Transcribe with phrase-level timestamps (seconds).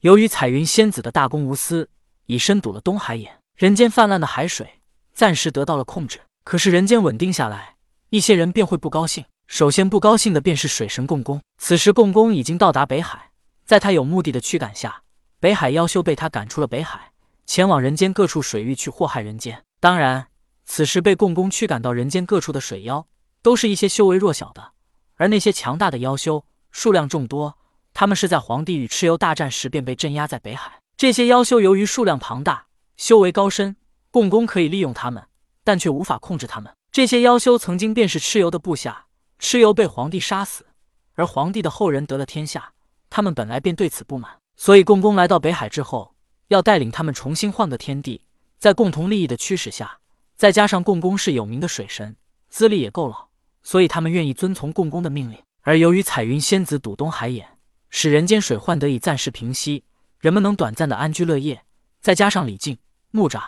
[0.00, 1.90] 由于彩云仙子的大公无私，
[2.24, 4.80] 以身堵了东海眼，人间泛滥的海水
[5.12, 6.20] 暂时得到了控制。
[6.42, 7.76] 可是人间稳定下来，
[8.08, 9.26] 一些人便会不高兴。
[9.46, 11.42] 首先不高兴的便是水神共工。
[11.58, 13.30] 此时共工已经到达北海，
[13.66, 15.02] 在他有目的的驱赶下，
[15.38, 17.12] 北海妖修被他赶出了北海，
[17.44, 19.62] 前往人间各处水域去祸害人间。
[19.80, 20.28] 当然，
[20.64, 23.06] 此时被共工驱赶到人间各处的水妖，
[23.42, 24.72] 都是一些修为弱小的，
[25.16, 27.58] 而那些强大的妖修数量众多。
[28.00, 30.80] 他们是在皇帝与蚩尤大战时便被镇压在北海。
[30.96, 33.76] 这些妖修由于数量庞大，修为高深，
[34.10, 35.22] 共工可以利用他们，
[35.64, 36.74] 但却无法控制他们。
[36.90, 39.04] 这些妖修曾经便是蚩尤的部下，
[39.38, 40.64] 蚩尤被皇帝杀死，
[41.12, 42.72] 而皇帝的后人得了天下，
[43.10, 46.14] 他们本来便对此不满，所以共工来到北海之后，
[46.48, 48.24] 要带领他们重新换个天地。
[48.58, 49.98] 在共同利益的驱使下，
[50.38, 52.16] 再加上共工是有名的水神，
[52.48, 53.28] 资历也够老，
[53.62, 55.38] 所以他们愿意遵从共工的命令。
[55.60, 57.46] 而由于彩云仙子堵东海眼。
[57.90, 59.84] 使人间水患得以暂时平息，
[60.18, 61.64] 人们能短暂的安居乐业。
[62.00, 62.78] 再加上李靖、
[63.10, 63.42] 木吒、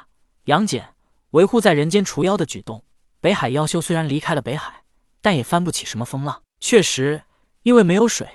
[0.45, 0.95] 杨戬
[1.31, 2.85] 维护在人间除妖的举动，
[3.21, 4.83] 北海妖修虽然离开了北海，
[5.21, 6.43] 但也翻不起什么风浪。
[6.61, 7.23] 确实，
[7.63, 8.29] 因为没有水，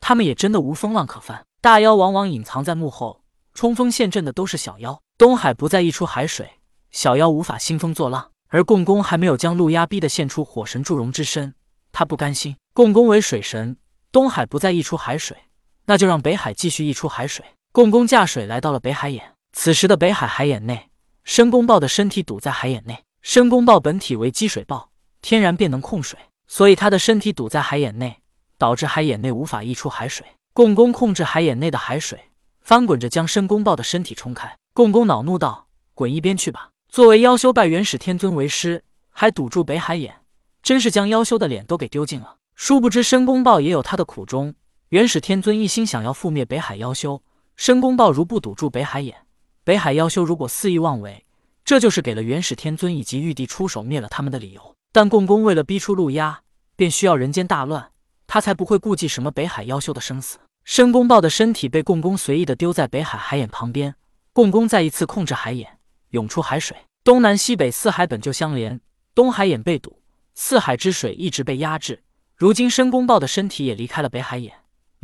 [0.00, 1.46] 他们也真的无风浪可翻。
[1.60, 3.22] 大妖往往隐藏在幕后，
[3.54, 5.00] 冲锋陷阵的都是小妖。
[5.16, 6.50] 东海不再溢出海水，
[6.90, 8.30] 小妖无法兴风作浪。
[8.48, 11.54] 而共工还没有将陆压逼得现出火神祝融之身，
[11.90, 12.56] 他不甘心。
[12.74, 13.78] 共工为水神，
[14.10, 15.36] 东海不再溢出海水。
[15.86, 17.44] 那就让北海继续溢出海水。
[17.72, 20.90] 共工驾水来到了北海眼，此时的北海海眼内，
[21.24, 23.04] 申公豹的身体堵在海眼内。
[23.22, 28.20] 申公豹本体为积水豹，天然便能控水，所以他的身体堵在海眼内，
[28.58, 30.26] 导致海眼内无法溢出海水。
[30.52, 34.56] 共工控制海眼内的海水，翻滚着将申公豹的身体冲开。
[34.74, 36.70] 共工恼怒道：“滚一边去吧！
[36.88, 40.16] 作为妖修拜元始天尊为师，还堵住北海眼，
[40.62, 44.54] 真是将妖修的脸都给丢尽了。”殊不知申公豹也有他的苦衷。
[44.92, 47.22] 元始天尊一心想要覆灭北海妖修，
[47.56, 49.16] 申公豹如不堵住北海眼，
[49.64, 51.24] 北海妖修如果肆意妄为，
[51.64, 54.76] 这就是给了元始天尊以及玉帝出手灭了他们的理由。
[54.92, 56.42] 但共工为了逼出陆压，
[56.76, 57.92] 便需要人间大乱，
[58.26, 60.36] 他才不会顾忌什么北海妖修的生死。
[60.66, 63.94] 申公豹的身体被共工随意的丢在北海海眼旁边，
[64.34, 65.78] 共工再一次控制海眼，
[66.10, 66.76] 涌出海水。
[67.02, 68.78] 东南西北四海本就相连，
[69.14, 70.02] 东海眼被堵，
[70.34, 72.02] 四海之水一直被压制。
[72.36, 74.52] 如今申公豹的身体也离开了北海眼。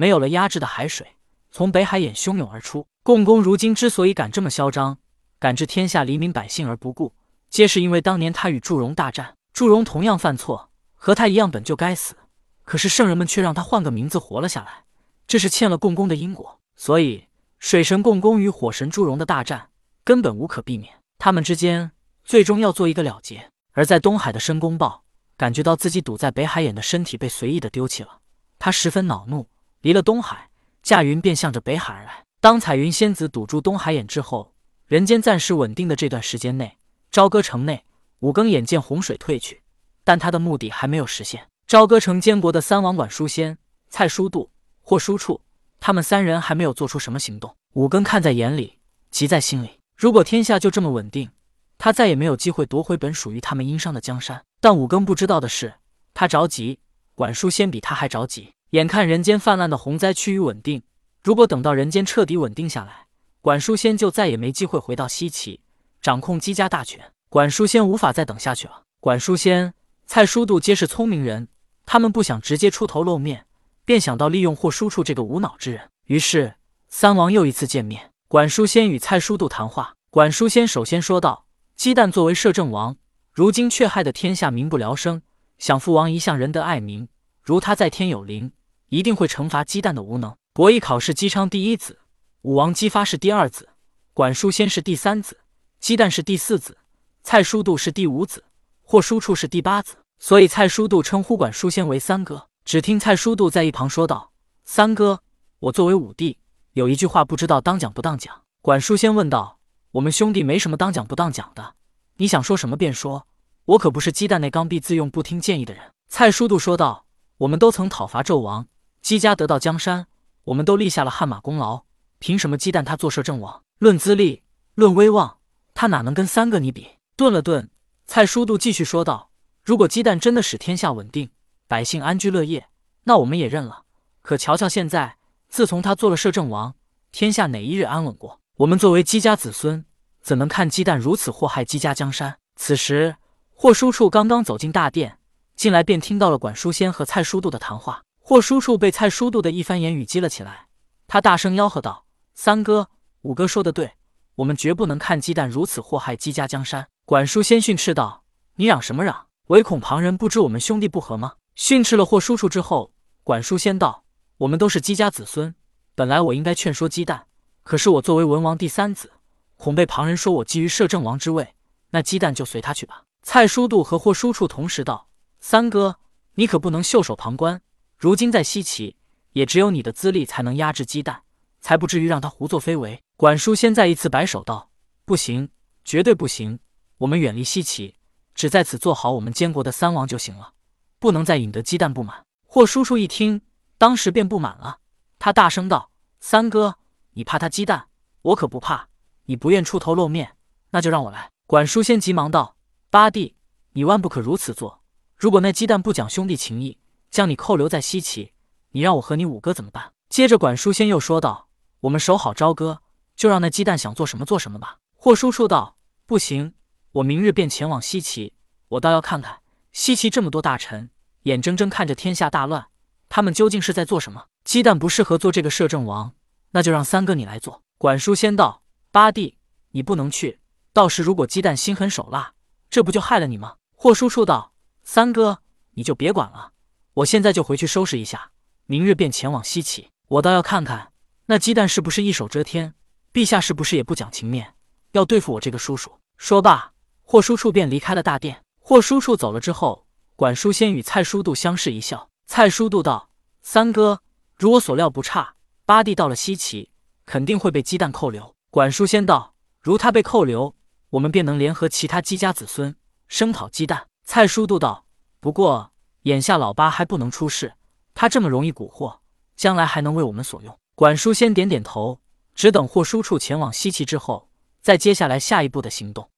[0.01, 1.17] 没有了压制的海水，
[1.51, 2.87] 从北海眼汹涌而出。
[3.03, 4.99] 共工如今之所以敢这么嚣张，
[5.41, 7.13] 敢置天下黎民百姓而不顾，
[7.51, 12.15] 皆是因为当年他与祝融大战，祝融同样犯错，和他一样本就该死，
[12.63, 14.85] 可是圣人们却让他换个名字活了下来，
[15.27, 16.61] 这是欠了共工的因果。
[16.77, 17.25] 所以
[17.59, 19.71] 水神共工与火神祝融的大战
[20.05, 21.91] 根本无可避免，他们之间
[22.25, 23.51] 最终要做一个了结。
[23.73, 25.03] 而在东海的申公豹
[25.37, 28.21] 感觉到自己堵在北海眼的身体被随意的丢弃了，
[28.61, 29.49] 他十分恼怒。
[29.89, 30.51] 离了东海，
[30.83, 32.27] 驾云便向着北海而来。
[32.41, 34.53] 当彩云仙子堵住东海眼之后，
[34.87, 36.77] 人间暂时稳定的这段时间内，
[37.11, 37.87] 朝歌城内，
[38.19, 39.63] 五更眼见洪水退去，
[40.05, 41.49] 但他的目的还没有实现。
[41.67, 43.57] 朝歌城监国的三王管书仙、
[43.89, 44.51] 蔡叔度、
[44.83, 45.41] 霍书处，
[45.81, 47.57] 他们三人还没有做出什么行动。
[47.73, 49.81] 五更看在眼里，急在心里。
[49.97, 51.31] 如果天下就这么稳定，
[51.79, 54.45] 他再也没有机会夺回本属于他们殷商的江山。
[54.61, 55.73] 但五更不知道的是，
[56.13, 56.79] 他着急，
[57.15, 58.53] 管书仙比他还着急。
[58.71, 60.83] 眼看人间泛滥的洪灾趋于稳定，
[61.23, 63.07] 如果等到人间彻底稳定下来，
[63.41, 65.61] 管书仙就再也没机会回到西岐
[66.03, 67.13] 掌控姬家大权。
[67.31, 68.83] 管书仙无法再等下去了。
[69.01, 69.73] 管书仙、
[70.07, 71.49] 蔡叔度皆是聪明人，
[71.87, 73.47] 他们不想直接出头露面，
[73.87, 75.89] 便想到利用霍书处这个无脑之人。
[76.05, 76.57] 于是
[76.89, 79.95] 三王又一次见面，管书仙与蔡叔度谈话。
[80.11, 82.97] 管书仙首先说道：“姬旦作为摄政王，
[83.33, 85.23] 如今却害得天下民不聊生，
[85.59, 87.09] 想父王一向仁德爱民，
[87.43, 88.53] 如他在天有灵。”
[88.89, 90.37] 一定会惩罚鸡蛋的无能。
[90.53, 91.99] 博弈考试，姬昌第一子，
[92.43, 93.69] 武王姬发是第二子，
[94.13, 95.39] 管叔先是第三子，
[95.81, 96.79] 鸡蛋是第四子，
[97.23, 98.45] 蔡叔度是第五子，
[98.83, 99.97] 霍叔处是第八子。
[100.19, 102.49] 所以蔡叔度称呼管叔先为三哥。
[102.65, 104.33] 只听蔡叔度在一旁说道
[104.67, 105.23] ：“三哥，
[105.61, 106.39] 我作为五弟，
[106.73, 109.61] 有一句话不知道当讲不当讲。”管叔先问道
[109.93, 111.75] ：“我们兄弟没什么当讲不当讲的，
[112.17, 113.27] 你想说什么便说。
[113.67, 117.07] 我可不是鸡蛋那刚愎自用、不听建议的人。”蔡叔度说道
[117.39, 118.67] ：“我们都曾讨伐纣王。”
[119.01, 120.07] 姬家得到江山，
[120.45, 121.85] 我们都立下了汗马功劳，
[122.19, 123.63] 凭什么鸡蛋他做摄政王？
[123.79, 124.43] 论资历，
[124.75, 125.39] 论威望，
[125.73, 126.99] 他哪能跟三哥你比？
[127.17, 127.71] 顿了顿，
[128.07, 129.31] 蔡叔度继续说道
[129.65, 131.31] ：“如果鸡蛋真的使天下稳定，
[131.67, 132.69] 百姓安居乐业，
[133.05, 133.85] 那我们也认了。
[134.23, 135.17] 可瞧瞧现在，
[135.49, 136.75] 自从他做了摄政王，
[137.13, 138.41] 天下哪一日安稳过？
[138.57, 139.85] 我们作为姬家子孙，
[140.21, 143.17] 怎能看鸡蛋如此祸害姬家江山？”此时，
[143.55, 145.19] 霍书处刚刚走进大殿，
[145.55, 148.03] 进来便听到了管书仙和蔡叔度的谈话。
[148.29, 150.67] 霍叔处被蔡叔度的一番言语激了起来，
[151.07, 152.05] 他大声吆喝道
[152.37, 152.91] ：“三哥、
[153.23, 153.93] 五哥说的对，
[154.35, 156.87] 我们绝不能看鸡蛋如此祸害姬家江山。
[157.07, 158.25] 管叔先训斥道
[158.57, 159.29] ：“你嚷什么嚷？
[159.47, 162.93] 唯恐旁人不知我们兄弟不和吗？”训斥了霍叔叔之后，
[163.25, 164.05] 管叔先道
[164.37, 165.55] ：“我们都是姬家子孙，
[165.95, 167.29] 本来我应该劝说鸡蛋，
[167.63, 169.11] 可是我作为文王第三子，
[169.57, 171.55] 恐被旁人说我觊觎摄政王之位，
[171.93, 175.09] 那鸡蛋就随他去吧。”蔡叔度和霍叔处同时道
[175.41, 175.97] ：“三哥，
[176.35, 177.63] 你可不能袖手旁观。
[177.99, 178.95] 如今在西岐，
[179.33, 181.23] 也只有你的资历才能压制鸡蛋，
[181.61, 184.71] 才不至于让他胡作非为。”管叔先再一次摆手道
[185.05, 185.49] ：“不行，
[185.85, 186.61] 绝对不行！
[186.99, 187.95] 我们远离西岐，
[188.35, 190.55] 只在此做好我们监国的三王就行了。”
[191.01, 192.25] 不能再引得鸡蛋不满。
[192.47, 193.41] 霍叔叔一听，
[193.77, 194.79] 当时便不满了。
[195.19, 195.91] 他大声道
[196.21, 196.79] ：“三哥，
[197.15, 197.89] 你怕他鸡蛋，
[198.23, 198.89] 我可不怕。
[199.25, 200.37] 你不愿出头露面，
[200.71, 202.57] 那就让我来。”管叔先急忙道
[202.91, 203.35] ：“八弟，
[203.73, 204.81] 你万不可如此做。
[205.17, 206.79] 如果那鸡蛋不讲兄弟情义，
[207.11, 208.33] 将你扣留在西岐，
[208.71, 211.49] 你让我和你五哥怎么办？”接着，管叔先又说道
[211.81, 212.83] ：“我们守好朝歌，
[213.15, 215.77] 就让那鸡蛋想做什么做什么吧。”霍叔叔道
[216.07, 216.55] ：“不行，
[216.93, 218.33] 我明日便前往西岐，
[218.69, 219.41] 我倒要看看。”
[219.73, 220.91] 西岐这么多大臣，
[221.25, 222.67] 眼睁睁看着天下大乱，
[223.09, 224.27] 他们究竟是在做什么？
[224.45, 226.15] 鸡蛋不适合做这个摄政王，
[226.51, 227.63] 那就让三哥你来做。
[227.77, 229.37] 管叔先道：“八弟，
[229.73, 230.41] 你不能去，
[230.73, 232.33] 到时如果鸡蛋心狠手辣，
[232.71, 234.53] 这不就害了你吗？”霍叔处道
[234.83, 236.53] ：“三哥，你就别管了，
[236.99, 238.33] 我现在就回去收拾一下，
[238.67, 239.91] 明日便前往西岐。
[240.09, 240.93] 我倒要看看
[241.27, 242.75] 那鸡蛋是不是一手遮天，
[243.13, 244.55] 陛下是不是也不讲情面，
[244.93, 246.73] 要对付我这个叔叔。”说罢，
[247.03, 248.43] 霍叔处便离开了大殿。
[248.59, 249.87] 霍叔处走了之后，
[250.17, 252.11] 管叔先与蔡叔度相视一笑。
[252.27, 253.11] 蔡叔度道
[253.43, 254.03] ：“三哥，
[254.35, 255.35] 如我所料不差，
[255.65, 256.71] 八弟到了西岐，
[257.07, 260.57] 肯定会被鸡蛋扣留。”管叔先道：“如他被扣留，
[260.91, 262.75] 我们便能联合其他姬家子孙
[263.07, 264.87] 声讨鸡蛋。”蔡叔度道
[265.21, 265.71] ：“不过
[266.03, 267.55] 眼下老八还不能出事，
[267.95, 268.99] 他这么容易蛊惑，
[269.37, 272.01] 将来还能为我们所用。”管叔先点点头，
[272.35, 274.29] 只等霍叔处前往西岐之后，
[274.63, 276.09] 再接下来下一步的行动。